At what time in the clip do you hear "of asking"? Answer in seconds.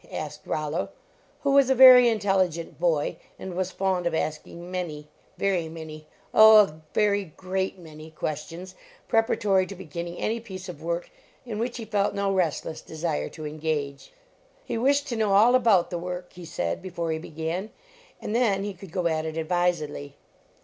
4.07-4.71